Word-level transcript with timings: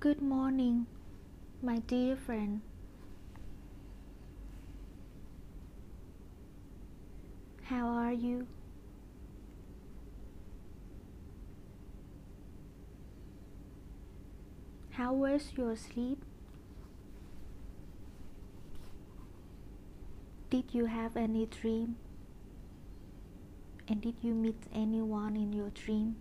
Good 0.00 0.22
morning, 0.22 0.86
my 1.62 1.80
dear 1.80 2.16
friend. 2.16 2.62
How 7.64 7.86
are 7.86 8.12
you? 8.12 8.46
How 14.92 15.12
was 15.12 15.52
your 15.56 15.76
sleep? 15.76 16.24
Did 20.50 20.64
you 20.72 20.86
have 20.86 21.16
any 21.16 21.46
dream? 21.46 21.96
And 23.88 24.00
did 24.00 24.14
you 24.22 24.34
meet 24.34 24.62
anyone 24.72 25.36
in 25.36 25.52
your 25.52 25.70
dream? 25.70 26.16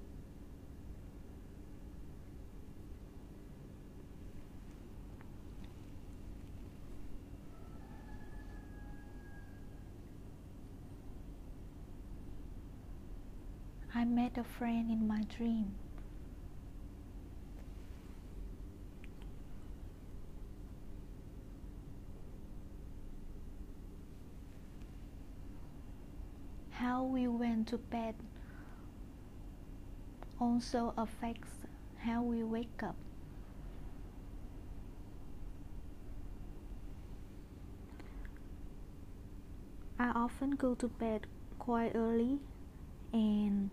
I 13.93 13.98
met 14.09 14.37
a 14.37 14.43
friend 14.43 14.89
in 14.89 15.07
my 15.07 15.21
dream. 15.37 15.75
How 26.71 27.03
we 27.03 27.27
went 27.27 27.67
to 27.67 27.77
bed 27.77 28.15
also 30.39 30.93
affects 30.97 31.51
how 31.97 32.23
we 32.23 32.43
wake 32.43 32.81
up. 32.81 32.95
I 39.99 40.09
often 40.15 40.51
go 40.51 40.73
to 40.75 40.87
bed 40.87 41.27
quite 41.59 41.91
early 41.93 42.39
and 43.11 43.69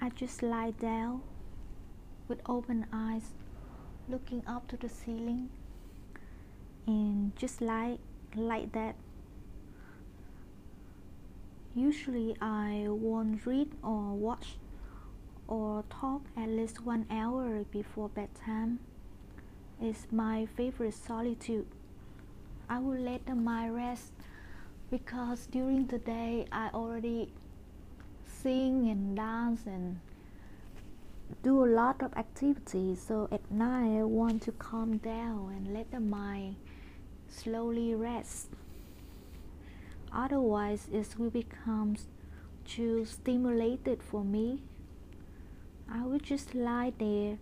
I 0.00 0.10
just 0.10 0.42
lie 0.44 0.70
down 0.70 1.22
with 2.28 2.40
open 2.46 2.86
eyes 2.92 3.32
looking 4.08 4.42
up 4.46 4.68
to 4.68 4.76
the 4.76 4.88
ceiling 4.88 5.50
and 6.86 7.34
just 7.36 7.60
lie 7.60 7.98
like 8.36 8.70
that. 8.72 8.94
Usually 11.74 12.36
I 12.40 12.86
won't 12.88 13.44
read 13.44 13.72
or 13.82 14.14
watch 14.14 14.58
or 15.48 15.82
talk 15.90 16.22
at 16.36 16.48
least 16.48 16.84
one 16.84 17.06
hour 17.10 17.64
before 17.64 18.08
bedtime. 18.08 18.78
It's 19.80 20.06
my 20.12 20.46
favorite 20.46 20.94
solitude. 20.94 21.66
I 22.70 22.78
will 22.78 23.00
let 23.00 23.26
the 23.26 23.34
mind 23.34 23.74
rest 23.74 24.12
because 24.90 25.46
during 25.46 25.86
the 25.86 25.98
day 25.98 26.46
I 26.52 26.68
already 26.72 27.32
sing 28.42 28.88
and 28.88 29.16
dance 29.16 29.66
and 29.66 30.00
do 31.42 31.64
a 31.64 31.66
lot 31.66 32.02
of 32.02 32.12
activities. 32.14 33.04
So 33.06 33.28
at 33.30 33.50
night 33.50 33.98
I 33.98 34.04
want 34.04 34.42
to 34.42 34.52
calm 34.52 34.98
down 34.98 35.52
and 35.56 35.74
let 35.74 35.90
the 35.90 36.00
mind 36.00 36.56
slowly 37.28 37.94
rest. 37.94 38.48
Otherwise 40.12 40.88
it 40.92 41.18
will 41.18 41.30
become 41.30 41.96
too 42.66 43.04
stimulated 43.04 44.02
for 44.02 44.24
me. 44.24 44.62
I 45.90 46.04
will 46.04 46.18
just 46.18 46.54
lie 46.54 46.92
there 46.98 47.38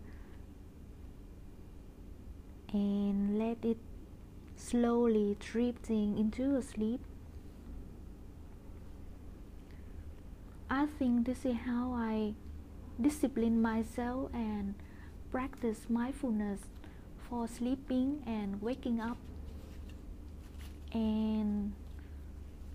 and 2.72 3.38
let 3.38 3.64
it 3.64 3.78
slowly 4.56 5.36
drifting 5.40 6.18
into 6.18 6.56
a 6.56 6.62
sleep 6.62 7.00
I 10.68 10.86
think 10.98 11.26
this 11.26 11.44
is 11.44 11.56
how 11.64 11.92
I 11.94 12.34
discipline 13.00 13.62
myself 13.62 14.30
and 14.34 14.74
practice 15.30 15.86
mindfulness 15.88 16.60
for 17.28 17.46
sleeping 17.46 18.22
and 18.26 18.60
waking 18.60 19.00
up. 19.00 19.16
And 20.92 21.72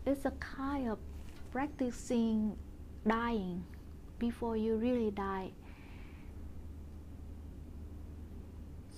it's 0.05 0.25
a 0.25 0.31
kind 0.31 0.89
of 0.89 0.99
practicing 1.51 2.55
dying 3.05 3.65
before 4.19 4.55
you 4.55 4.75
really 4.75 5.11
die. 5.11 5.51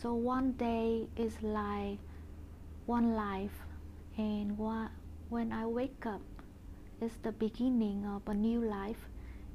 So 0.01 0.13
one 0.13 0.51
day 0.51 1.07
is 1.15 1.41
like 1.41 1.97
one 2.85 3.15
life, 3.15 3.57
and 4.17 4.57
when 5.29 5.53
I 5.53 5.65
wake 5.65 6.05
up, 6.05 6.21
is 7.03 7.11
the 7.21 7.31
beginning 7.31 8.05
of 8.05 8.21
a 8.27 8.33
new 8.33 8.61
life. 8.61 9.09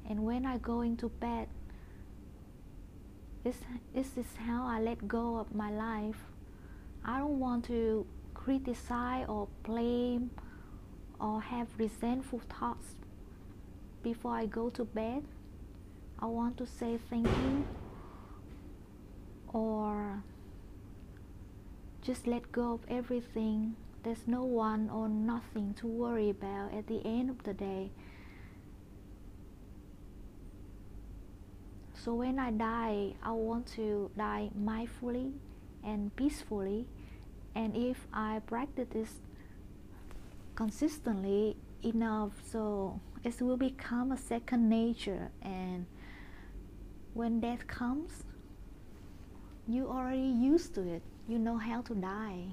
And 0.07 0.23
when 0.23 0.45
I 0.45 0.57
go 0.57 0.81
into 0.81 1.09
bed 1.09 1.47
this, 3.43 3.57
this 3.93 4.17
is 4.17 4.27
how 4.45 4.67
I 4.67 4.79
let 4.79 5.07
go 5.07 5.37
of 5.37 5.55
my 5.55 5.71
life. 5.71 6.21
I 7.03 7.19
don't 7.19 7.39
want 7.39 7.65
to 7.65 8.05
criticize 8.33 9.25
or 9.27 9.47
blame 9.63 10.29
or 11.19 11.41
have 11.41 11.67
resentful 11.77 12.41
thoughts 12.59 12.95
before 14.03 14.35
I 14.35 14.45
go 14.45 14.69
to 14.69 14.85
bed. 14.85 15.23
I 16.19 16.25
want 16.25 16.57
to 16.57 16.67
say 16.67 16.99
thank 17.09 17.27
you 17.27 17.65
or 19.51 20.21
just 22.01 22.27
let 22.27 22.51
go 22.51 22.73
of 22.73 22.81
everything 22.89 23.75
there's 24.03 24.27
no 24.27 24.43
one 24.43 24.89
or 24.89 25.09
nothing 25.09 25.73
to 25.75 25.87
worry 25.87 26.29
about 26.29 26.73
at 26.73 26.87
the 26.87 27.01
end 27.05 27.29
of 27.29 27.43
the 27.43 27.53
day. 27.53 27.91
So 31.93 32.13
when 32.13 32.39
I 32.39 32.51
die, 32.51 33.15
I 33.21 33.31
want 33.31 33.67
to 33.75 34.09
die 34.17 34.51
mindfully 34.57 35.33
and 35.83 36.15
peacefully. 36.15 36.87
And 37.55 37.75
if 37.75 38.07
I 38.13 38.39
practice 38.47 38.87
this 38.91 39.19
consistently 40.55 41.57
enough, 41.83 42.31
so 42.49 43.01
it 43.23 43.41
will 43.41 43.57
become 43.57 44.13
a 44.13 44.17
second 44.17 44.69
nature. 44.69 45.29
And 45.41 45.87
when 47.13 47.41
death 47.41 47.67
comes, 47.67 48.23
you 49.67 49.87
already 49.87 50.21
used 50.21 50.73
to 50.75 50.81
it. 50.87 51.01
You 51.27 51.37
know 51.37 51.57
how 51.57 51.81
to 51.81 51.95
die. 51.95 52.45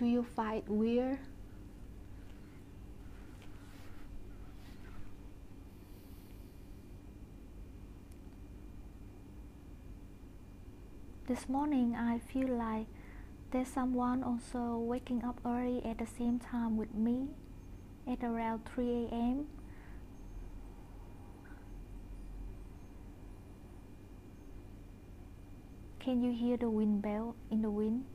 Do 0.00 0.06
you 0.06 0.22
fight 0.22 0.66
weird? 0.66 1.18
This 11.26 11.50
morning 11.50 11.94
I 11.94 12.18
feel 12.18 12.48
like 12.48 12.86
there's 13.50 13.68
someone 13.68 14.24
also 14.24 14.78
waking 14.78 15.22
up 15.22 15.38
early 15.44 15.84
at 15.84 15.98
the 15.98 16.06
same 16.06 16.38
time 16.38 16.78
with 16.78 16.94
me 16.94 17.28
at 18.08 18.24
around 18.24 18.64
3 18.74 19.10
a.m. 19.12 19.48
Can 25.98 26.22
you 26.22 26.32
hear 26.32 26.56
the 26.56 26.70
wind 26.70 27.02
bell 27.02 27.36
in 27.50 27.60
the 27.60 27.68
wind? 27.68 28.06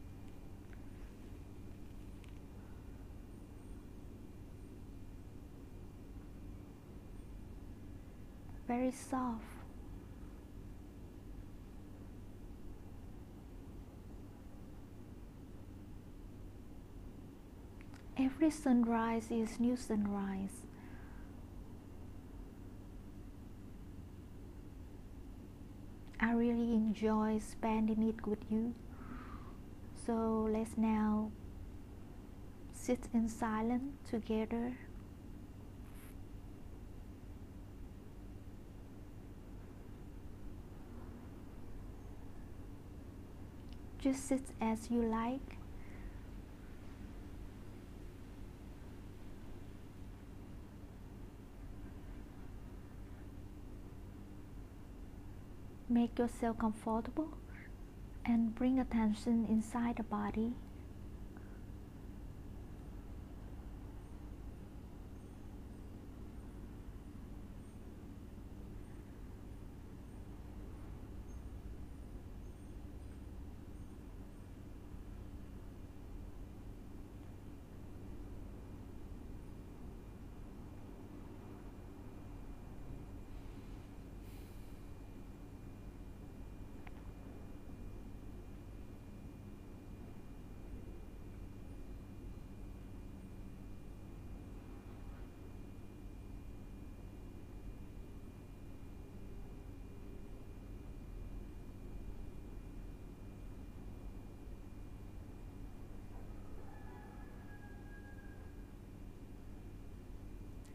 Very 8.67 8.91
soft. 8.91 9.44
Every 18.17 18.50
sunrise 18.50 19.27
is 19.29 19.59
new 19.59 19.75
sunrise. 19.75 20.65
I 26.19 26.31
really 26.31 26.73
enjoy 26.73 27.39
spending 27.39 28.01
it 28.07 28.25
with 28.25 28.39
you. 28.50 28.73
So 30.06 30.47
let's 30.51 30.77
now 30.77 31.31
sit 32.73 33.09
in 33.13 33.27
silence 33.27 33.94
together. 34.09 34.77
Just 44.06 44.28
sit 44.28 44.44
as 44.62 44.92
you 44.92 45.02
like. 45.02 45.57
Make 55.90 56.19
yourself 56.19 56.60
comfortable 56.60 57.30
and 58.24 58.54
bring 58.54 58.78
attention 58.78 59.48
inside 59.50 59.96
the 59.96 60.04
body. 60.04 60.54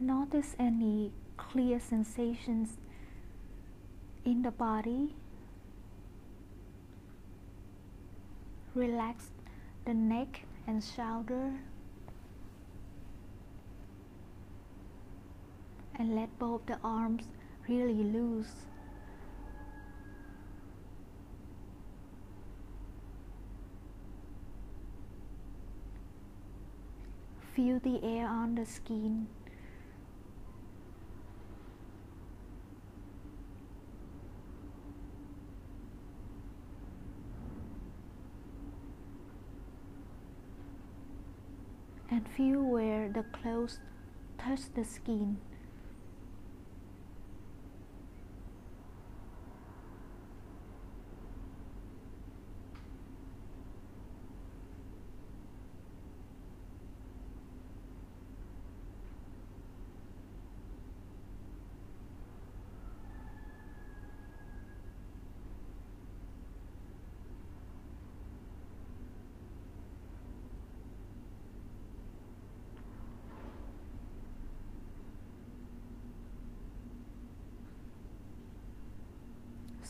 Notice 0.01 0.55
any 0.57 1.11
clear 1.37 1.79
sensations 1.79 2.79
in 4.25 4.41
the 4.41 4.49
body. 4.49 5.13
Relax 8.73 9.29
the 9.85 9.93
neck 9.93 10.41
and 10.65 10.83
shoulder 10.83 11.53
and 15.99 16.15
let 16.15 16.39
both 16.39 16.65
the 16.65 16.79
arms 16.83 17.25
really 17.69 17.93
loose. 17.93 18.65
Feel 27.55 27.79
the 27.79 28.03
air 28.03 28.27
on 28.27 28.55
the 28.55 28.65
skin. 28.65 29.27
Feel 42.41 42.63
where 42.63 43.07
the 43.07 43.21
clothes 43.21 43.77
touch 44.39 44.61
the 44.73 44.83
skin. 44.83 45.37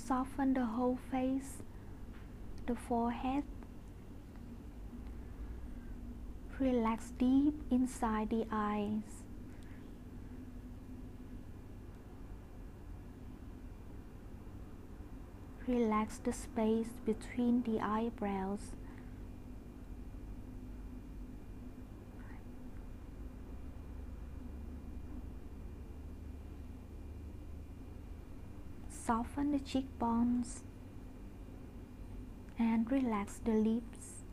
Soften 0.07 0.53
the 0.55 0.65
whole 0.65 0.97
face, 1.11 1.61
the 2.65 2.75
forehead. 2.75 3.43
Relax 6.59 7.11
deep 7.17 7.53
inside 7.69 8.29
the 8.29 8.45
eyes. 8.51 9.23
Relax 15.67 16.17
the 16.17 16.33
space 16.33 16.89
between 17.05 17.61
the 17.63 17.79
eyebrows. 17.79 18.73
Soften 29.33 29.51
the 29.51 29.59
cheekbones 29.59 30.63
and 32.59 32.91
relax 32.91 33.39
the 33.45 33.51
lips. 33.51 34.23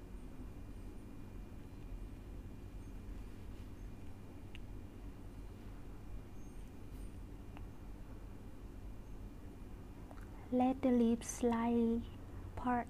Let 10.50 10.82
the 10.82 10.88
lips 10.88 11.28
slightly 11.28 12.02
part. 12.56 12.88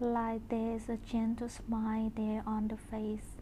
Like 0.00 0.48
there's 0.50 0.88
a 0.90 0.98
gentle 0.98 1.48
smile 1.48 2.12
there 2.14 2.42
on 2.46 2.68
the 2.68 2.76
face. 2.76 3.36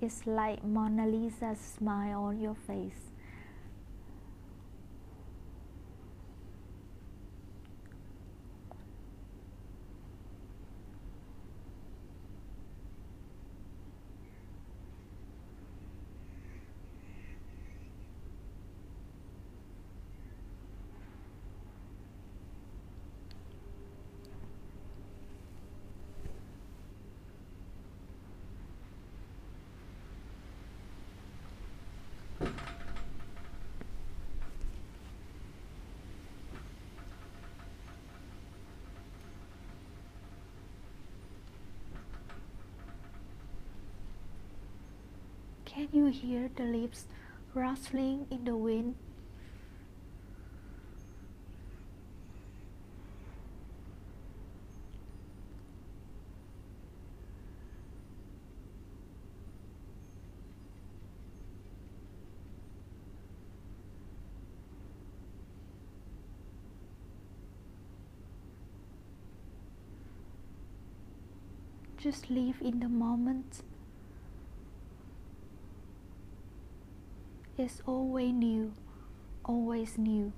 It's 0.00 0.28
like 0.28 0.62
Mona 0.62 1.08
Lisa's 1.08 1.58
smile 1.58 2.22
on 2.22 2.40
your 2.40 2.54
face. 2.54 3.10
Can 45.78 45.88
you 45.92 46.06
hear 46.06 46.50
the 46.56 46.64
leaves 46.64 47.04
rustling 47.54 48.26
in 48.32 48.44
the 48.44 48.56
wind? 48.56 48.96
Just 71.98 72.28
live 72.30 72.56
in 72.60 72.80
the 72.80 72.88
moment. 72.88 73.62
Is 77.58 77.82
always 77.86 78.32
new, 78.32 78.72
always 79.44 79.98
new. 79.98 80.32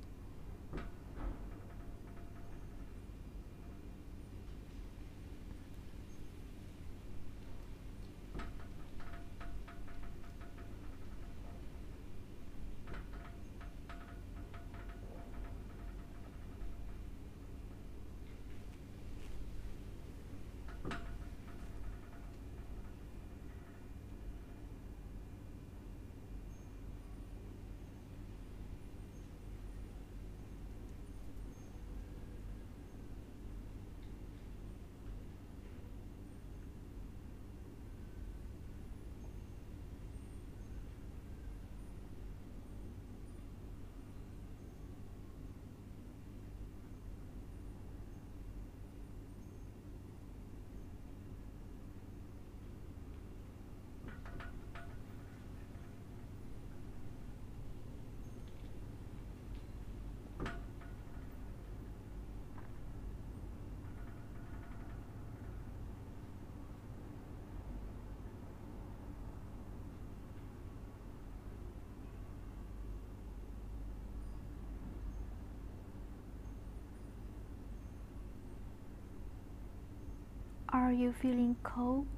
Are 80.91 80.93
you 80.93 81.13
feeling 81.13 81.55
cold 81.63 82.09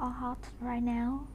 or 0.00 0.10
hot 0.10 0.48
right 0.62 0.82
now? 0.82 1.26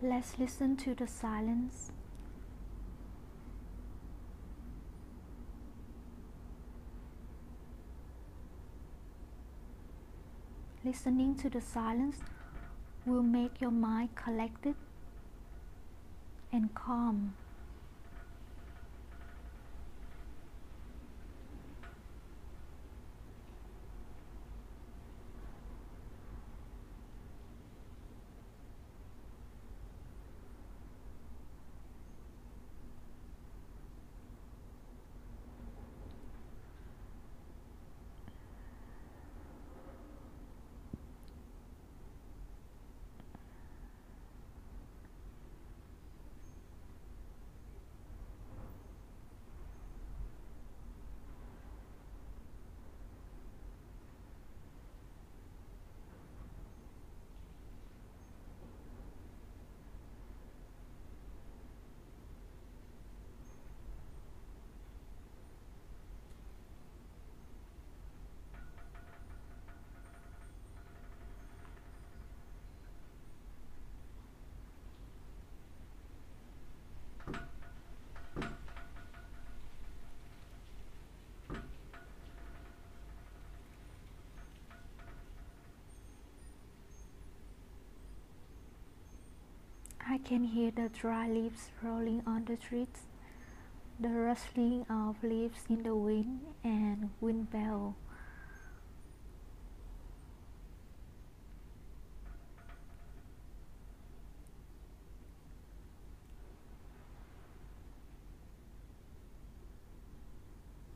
Let's 0.00 0.38
listen 0.38 0.76
to 0.76 0.94
the 0.94 1.08
silence. 1.08 1.90
Listening 10.84 11.34
to 11.38 11.50
the 11.50 11.60
silence 11.60 12.18
will 13.04 13.24
make 13.24 13.60
your 13.60 13.72
mind 13.72 14.14
collected 14.14 14.76
and 16.52 16.72
calm. 16.74 17.34
I 90.10 90.17
can 90.28 90.44
hear 90.44 90.70
the 90.70 90.90
dry 90.90 91.26
leaves 91.26 91.70
rolling 91.82 92.22
on 92.26 92.44
the 92.44 92.54
streets, 92.58 93.00
the 93.98 94.10
rustling 94.10 94.84
of 94.90 95.16
leaves 95.22 95.60
in 95.70 95.82
the 95.82 95.94
wind, 95.94 96.40
and 96.62 97.08
wind 97.18 97.50
bell. 97.50 97.96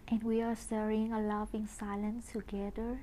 And 0.09 0.23
we 0.23 0.43
are 0.43 0.55
sharing 0.55 1.11
a 1.11 1.21
loving 1.21 1.67
silence 1.67 2.33
together. 2.33 3.01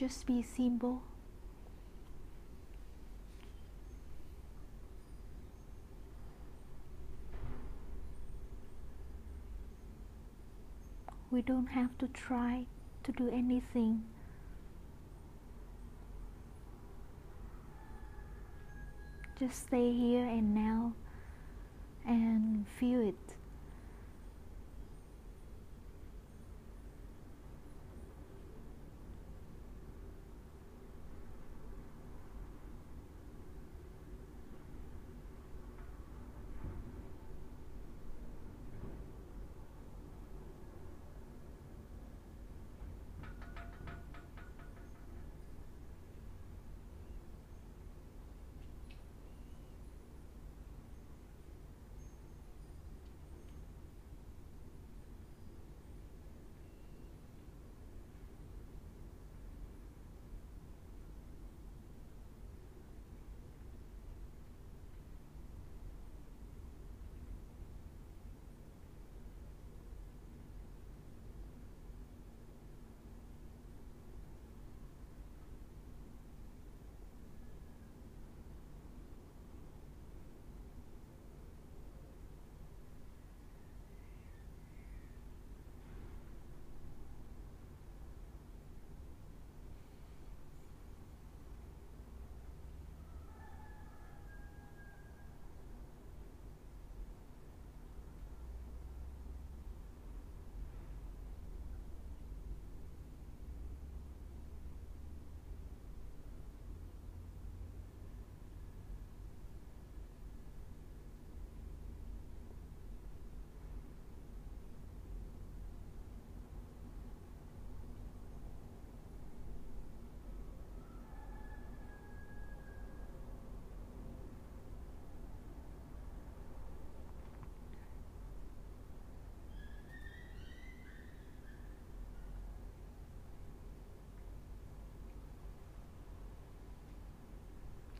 Just 0.00 0.24
be 0.24 0.42
simple. 0.42 1.02
We 11.30 11.42
don't 11.42 11.66
have 11.66 11.98
to 11.98 12.08
try 12.08 12.64
to 13.02 13.12
do 13.12 13.28
anything. 13.28 14.04
Just 19.38 19.66
stay 19.66 19.92
here 19.92 20.24
and 20.24 20.54
now 20.54 20.94
and 22.06 22.64
feel 22.78 23.06
it. 23.06 23.34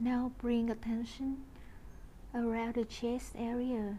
Now 0.03 0.33
bring 0.39 0.71
attention 0.71 1.45
around 2.35 2.77
the 2.77 2.87
chest 2.87 3.35
area 3.37 3.99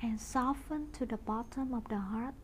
and 0.00 0.18
soften 0.18 0.90
to 0.92 1.04
the 1.04 1.18
bottom 1.18 1.74
of 1.74 1.86
the 1.88 1.98
heart. 1.98 2.34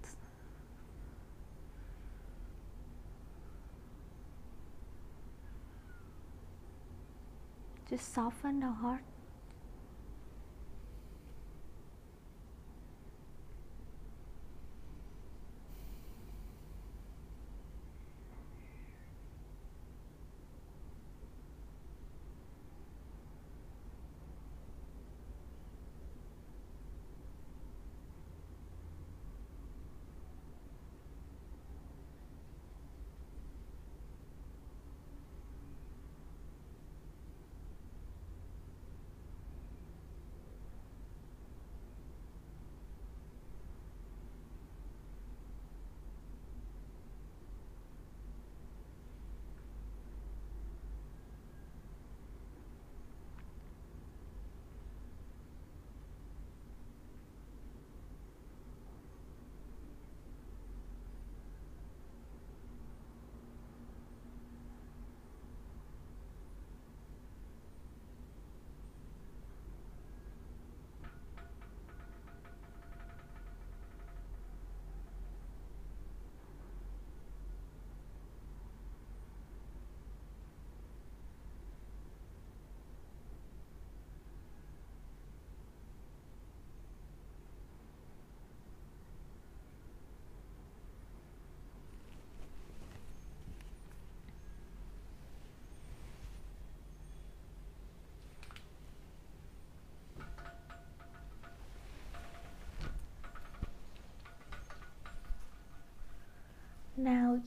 Just 7.89 8.13
soften 8.13 8.61
the 8.61 8.71
heart. 8.71 9.01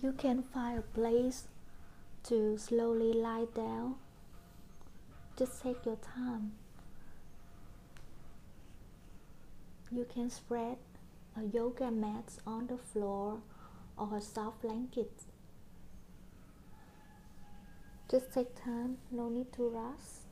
You 0.02 0.14
can 0.14 0.44
find 0.44 0.78
a 0.78 0.82
place 0.82 1.48
to 2.24 2.58
slowly 2.58 3.12
lie 3.12 3.48
down. 3.56 3.96
Just 5.36 5.64
take 5.64 5.84
your 5.84 5.96
time. 5.96 6.52
You 9.92 10.06
can 10.14 10.30
spread 10.30 10.78
a 11.36 11.44
yoga 11.44 11.90
mat 11.90 12.38
on 12.46 12.68
the 12.68 12.78
floor 12.78 13.40
or 13.98 14.18
a 14.18 14.22
soft 14.22 14.62
blanket. 14.62 15.12
Just 18.12 18.32
take 18.32 18.56
time, 18.64 18.98
no 19.12 19.30
need 19.30 19.52
to 19.54 19.70
rush. 19.70 20.26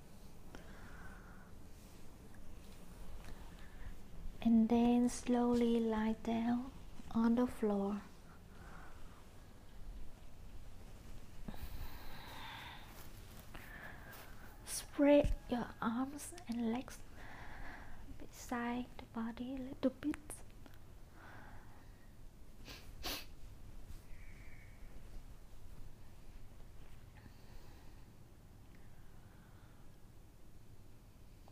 And 4.44 4.70
then 4.70 5.10
slowly 5.10 5.80
lie 5.80 6.16
down 6.24 6.66
on 7.12 7.36
the 7.36 7.48
floor. 7.48 8.02
Spread 14.98 15.30
your 15.48 15.68
arms 15.80 16.30
and 16.50 16.74
legs 16.74 16.98
beside 18.18 18.86
the 18.98 19.04
body 19.14 19.54
a 19.56 19.62
little 19.62 19.92
bit. 20.02 20.16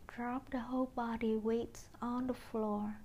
Drop 0.08 0.50
the 0.50 0.58
whole 0.58 0.90
body 0.96 1.36
weight 1.36 1.78
on 2.02 2.26
the 2.26 2.34
floor. 2.34 2.96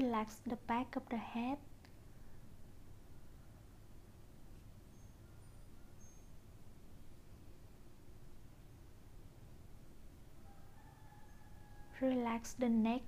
Relax 0.00 0.36
the 0.46 0.56
back 0.66 0.96
of 0.96 1.02
the 1.10 1.16
head. 1.16 1.58
Relax 12.00 12.54
the 12.54 12.68
neck. 12.70 13.02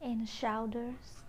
And 0.00 0.28
shoulders. 0.28 1.25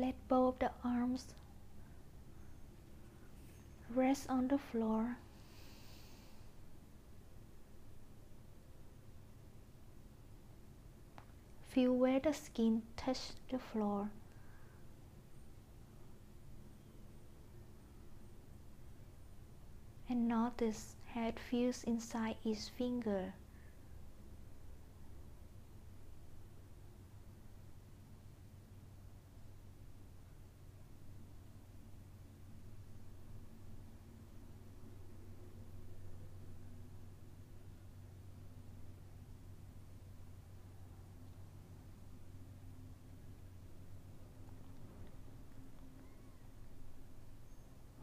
Let 0.00 0.14
both 0.28 0.60
the 0.60 0.70
arms 0.82 1.34
rest 3.94 4.30
on 4.30 4.48
the 4.48 4.56
floor. 4.56 5.18
Feel 11.68 11.92
where 11.92 12.18
the 12.18 12.32
skin 12.32 12.80
touches 12.96 13.34
the 13.50 13.58
floor. 13.58 14.08
And 20.08 20.26
notice 20.26 20.94
how 21.12 21.28
it 21.28 21.38
feels 21.38 21.84
inside 21.84 22.36
each 22.42 22.70
finger. 22.70 23.34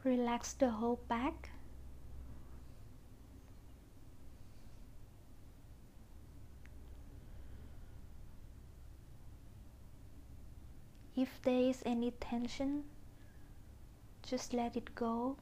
Relax 0.08 0.54
the 0.54 0.70
whole 0.70 1.02
back. 1.10 1.50
If 11.17 11.41
there 11.41 11.60
is 11.60 11.84
any 11.86 12.12
tension, 12.12 12.86
just 14.24 14.54
let 14.54 14.78
it 14.78 14.96
go. 14.96 15.36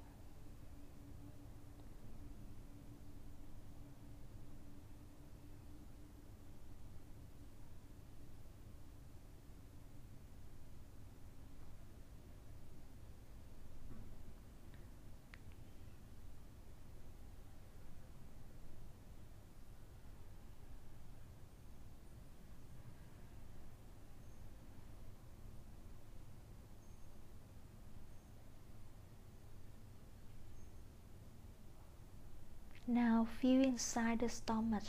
Now 32.87 33.14
feel 33.25 33.63
inside 33.63 34.19
the 34.19 34.29
stomach 34.29 34.83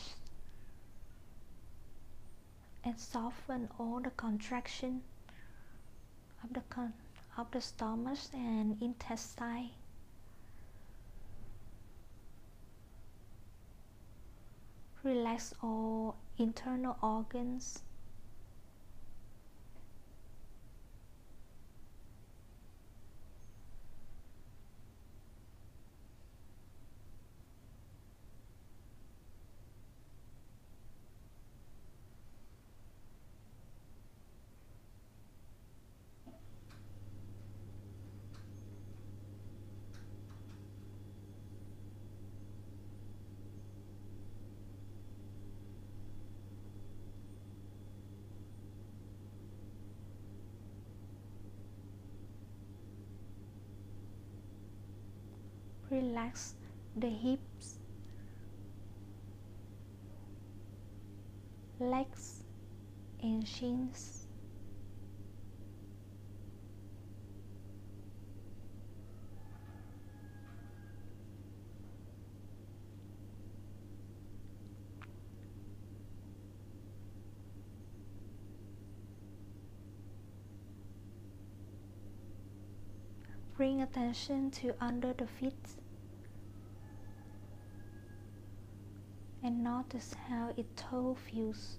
and 2.84 2.98
soften 2.98 3.68
all 3.78 4.00
the 4.00 4.10
contraction 4.10 5.02
of 6.44 6.52
the 6.52 6.60
con 6.68 6.92
of 7.36 7.50
the 7.50 7.60
stomach 7.60 8.18
and 8.32 8.80
intestine. 8.80 9.70
Relax 15.02 15.54
all 15.62 16.16
internal 16.38 16.96
organs 17.02 17.80
relax 56.16 56.54
the 56.96 57.10
hips, 57.10 57.78
legs, 61.78 62.42
and 63.22 63.46
shins. 63.46 64.22
Bring 83.54 83.82
attention 83.82 84.50
to 84.52 84.74
under 84.80 85.12
the 85.12 85.26
feet 85.26 85.54
and 89.46 89.62
notice 89.62 90.12
how 90.28 90.52
it 90.56 90.76
toe 90.76 91.14
feels. 91.14 91.76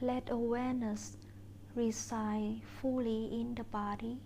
Let 0.00 0.30
awareness 0.30 1.16
reside 1.78 2.60
fully 2.82 3.30
in 3.40 3.54
the 3.54 3.62
body. 3.62 4.18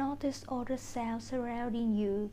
Notice 0.00 0.46
all 0.48 0.64
the 0.64 0.78
sounds 0.78 1.26
surrounding 1.28 1.94
you. 1.94 2.30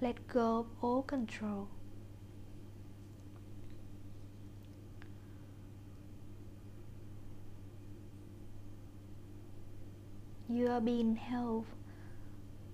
Let 0.00 0.26
go 0.26 0.58
of 0.58 0.66
all 0.82 1.02
control. 1.02 1.68
You 10.52 10.68
are 10.68 10.82
being 10.82 11.16
held 11.16 11.64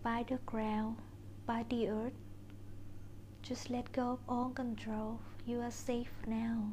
by 0.03 0.25
the 0.29 0.39
ground, 0.39 0.97
by 1.47 1.65
the 1.71 1.89
earth. 1.89 2.19
Just 3.41 3.71
let 3.71 3.93
go 3.93 4.11
of 4.15 4.19
all 4.29 4.51
control. 4.51 5.21
You 5.47 5.61
are 5.61 5.71
safe 5.71 6.11
now. 6.27 6.73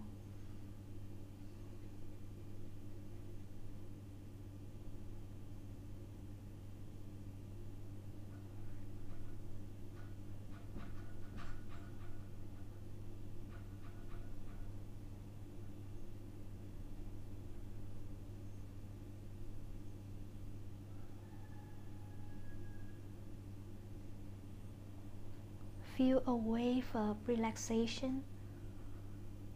Feel 25.96 26.22
a 26.28 26.36
wave 26.36 26.88
of 26.94 27.16
relaxation 27.26 28.22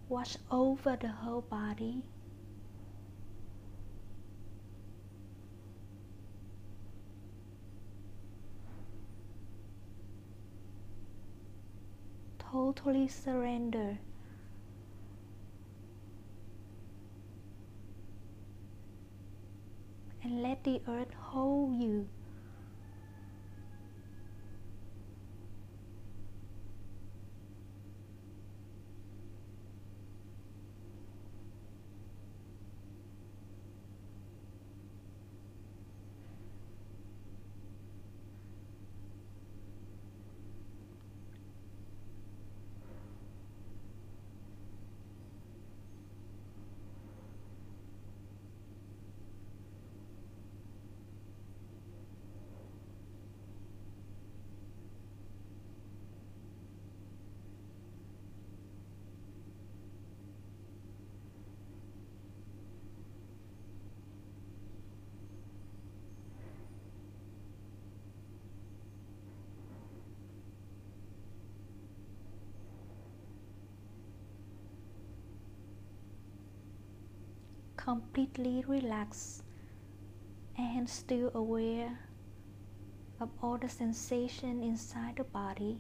wash 0.07 0.37
over 0.49 0.95
the 0.95 1.07
whole 1.07 1.41
body. 1.41 2.01
Totally 12.39 13.07
surrender. 13.07 13.99
And 20.23 20.41
let 20.41 20.63
the 20.63 20.81
earth 20.87 21.13
hold 21.13 21.75
you. 21.75 22.07
Completely 77.79 78.61
relaxed 78.67 79.41
and 80.57 80.89
still 80.89 81.31
aware 81.33 81.97
of 83.21 83.29
all 83.41 83.57
the 83.57 83.69
sensation 83.69 84.61
inside 84.61 85.15
the 85.15 85.23
body. 85.23 85.79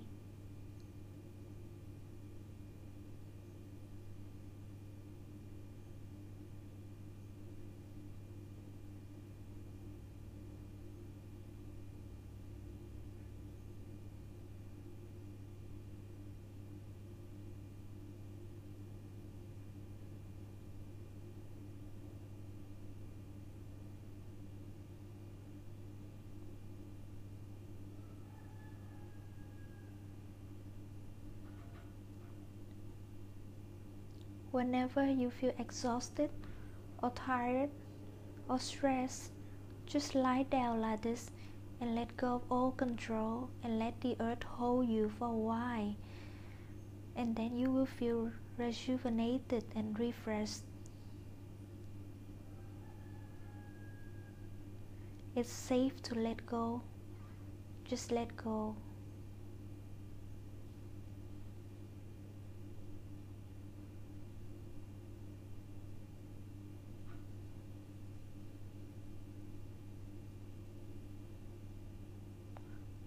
Whenever 34.59 35.09
you 35.09 35.31
feel 35.31 35.53
exhausted 35.57 36.29
or 37.01 37.11
tired 37.11 37.69
or 38.49 38.59
stressed, 38.59 39.31
just 39.85 40.13
lie 40.13 40.43
down 40.43 40.81
like 40.81 40.99
this 41.01 41.31
and 41.79 41.95
let 41.95 42.17
go 42.17 42.35
of 42.35 42.41
all 42.51 42.71
control 42.71 43.51
and 43.63 43.79
let 43.79 44.01
the 44.01 44.17
earth 44.19 44.43
hold 44.43 44.89
you 44.89 45.13
for 45.17 45.29
a 45.29 45.31
while. 45.31 45.95
And 47.15 47.37
then 47.37 47.55
you 47.55 47.71
will 47.71 47.85
feel 47.85 48.33
rejuvenated 48.57 49.63
and 49.77 49.97
refreshed. 49.97 50.63
It's 55.37 55.49
safe 55.49 56.01
to 56.01 56.15
let 56.15 56.45
go. 56.45 56.81
Just 57.85 58.11
let 58.11 58.35
go. 58.35 58.75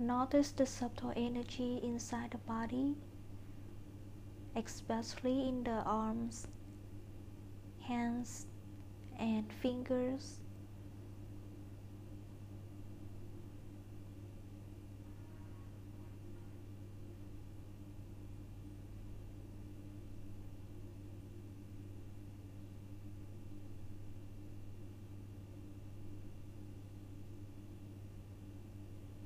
Notice 0.02 0.50
the 0.50 0.66
subtle 0.66 1.12
energy 1.14 1.78
inside 1.80 2.32
the 2.32 2.38
body, 2.38 2.96
especially 4.56 5.48
in 5.48 5.62
the 5.62 5.80
arms, 5.86 6.48
hands, 7.86 8.46
and 9.16 9.52
fingers. 9.52 10.41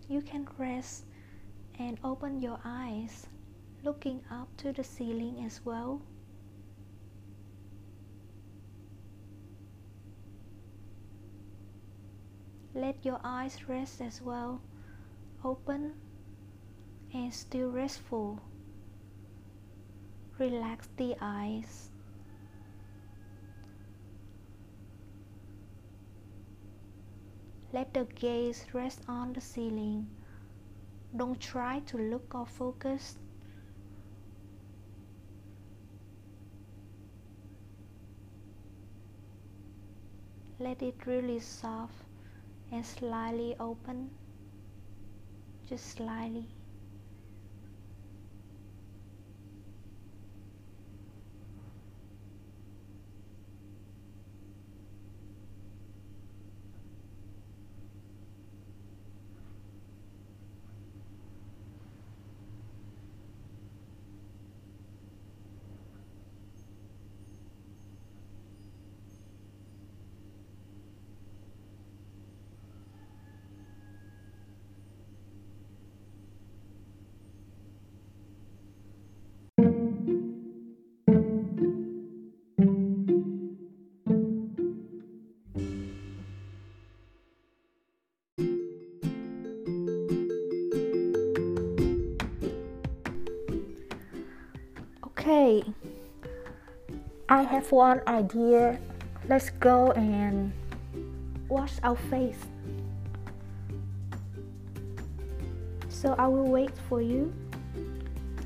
You 0.08 0.20
can 0.22 0.46
rest 0.58 1.04
and 1.78 1.98
open 2.04 2.40
your 2.40 2.58
eyes, 2.64 3.26
looking 3.82 4.22
up 4.30 4.48
to 4.56 4.72
the 4.72 4.84
ceiling 4.84 5.44
as 5.44 5.60
well. 5.64 6.00
Let 12.74 13.04
your 13.04 13.20
eyes 13.24 13.68
rest 13.68 14.00
as 14.00 14.20
well, 14.20 14.60
open 15.42 15.94
and 17.12 17.32
still 17.32 17.70
restful. 17.70 18.40
Relax 20.38 20.88
the 20.96 21.16
eyes. 21.20 21.88
Let 27.76 27.92
the 27.92 28.06
gaze 28.18 28.64
rest 28.72 29.02
on 29.06 29.34
the 29.34 29.40
ceiling. 29.42 30.08
Don't 31.14 31.38
try 31.38 31.80
to 31.80 31.98
look 31.98 32.34
or 32.34 32.46
focus. 32.46 33.16
Let 40.58 40.80
it 40.80 41.06
really 41.06 41.38
soft 41.38 41.92
and 42.72 42.86
slightly 42.86 43.54
open, 43.60 44.08
just 45.68 45.84
slightly. 45.84 46.46
I 97.36 97.42
have 97.42 97.70
one 97.70 98.00
idea. 98.06 98.78
Let's 99.28 99.50
go 99.50 99.92
and 99.92 100.54
wash 101.50 101.74
our 101.82 101.94
face. 101.94 102.38
So 105.90 106.14
I 106.16 106.28
will 106.28 106.48
wait 106.48 106.70
for 106.88 107.02
you. 107.02 107.34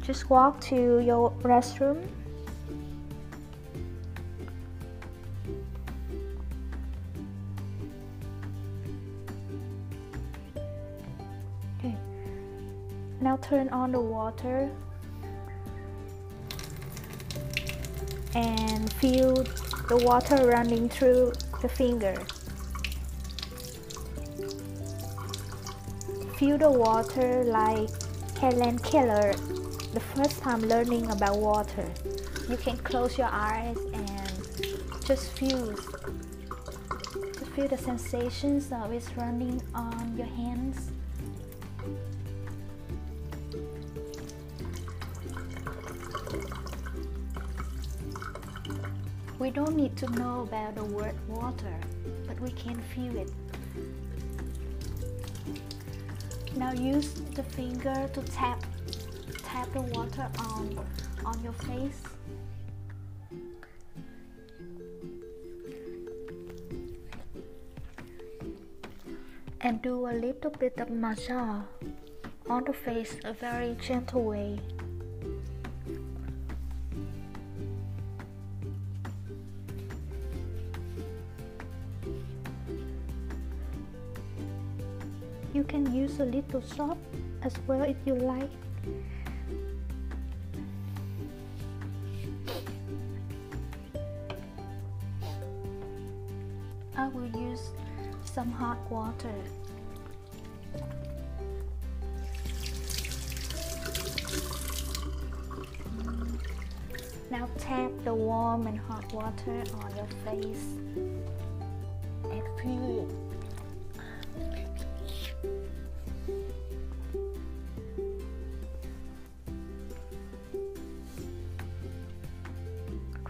Just 0.02 0.28
walk 0.28 0.60
to 0.62 0.98
your 0.98 1.30
restroom. 1.42 2.04
Okay. 11.78 11.94
Now 13.20 13.36
turn 13.36 13.68
on 13.68 13.92
the 13.92 14.00
water 14.00 14.68
and 18.34 18.92
feel 18.94 19.34
the 19.88 20.00
water 20.04 20.46
running 20.46 20.88
through 20.88 21.32
the 21.62 21.68
finger. 21.68 22.14
Feel 26.36 26.58
the 26.58 26.70
water 26.70 27.44
like 27.44 27.90
Helen 28.38 28.78
Keller, 28.78 29.32
the 29.92 30.00
first 30.00 30.40
time 30.40 30.60
learning 30.62 31.10
about 31.10 31.36
water. 31.36 31.86
You 32.48 32.56
can 32.56 32.76
close 32.78 33.18
your 33.18 33.28
eyes 33.30 33.76
and 33.92 34.30
just 35.04 35.32
feel 35.32 35.74
just 35.74 37.50
feel 37.52 37.68
the 37.68 37.78
sensations 37.78 38.72
of 38.72 38.92
it 38.92 39.04
running 39.16 39.60
on 39.74 40.16
your 40.16 40.26
hands. 40.26 40.90
We 49.40 49.48
don't 49.50 49.74
need 49.74 49.96
to 49.96 50.06
know 50.20 50.42
about 50.42 50.74
the 50.74 50.84
word 50.84 51.14
water, 51.26 51.74
but 52.26 52.38
we 52.42 52.50
can 52.50 52.78
feel 52.92 53.16
it. 53.16 53.32
Now 56.54 56.72
use 56.72 57.14
the 57.34 57.42
finger 57.42 58.06
to 58.12 58.20
tap 58.20 58.62
tap 59.42 59.72
the 59.72 59.80
water 59.96 60.28
on 60.40 60.84
on 61.24 61.42
your 61.42 61.54
face. 61.54 62.02
And 69.62 69.80
do 69.80 70.06
a 70.06 70.12
little 70.12 70.50
bit 70.50 70.78
of 70.80 70.90
massage 70.90 71.64
on 72.46 72.64
the 72.64 72.74
face 72.74 73.16
a 73.24 73.32
very 73.32 73.74
gentle 73.80 74.22
way. 74.24 74.60
Little 86.52 86.68
soap 86.76 86.98
as 87.42 87.54
well 87.68 87.82
if 87.82 87.96
you 88.04 88.14
like. 88.14 88.50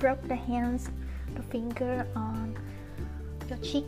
Rub 0.03 0.27
the 0.29 0.35
hands, 0.35 0.89
the 1.35 1.43
finger 1.43 2.07
on 2.17 2.57
your 3.51 3.59
cheek. 3.59 3.85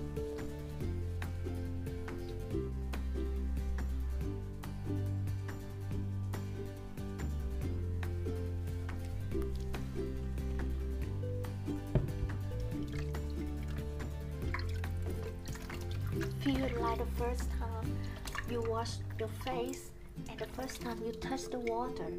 Feel 16.41 16.61
like 16.79 16.99
the 16.99 17.07
first 17.17 17.49
time 17.59 17.97
you 18.51 18.61
wash 18.69 18.99
your 19.19 19.29
face 19.47 19.91
and 20.29 20.39
the 20.39 20.47
first 20.49 20.83
time 20.83 21.01
you 21.03 21.13
touch 21.13 21.45
the 21.45 21.61
water. 21.61 22.13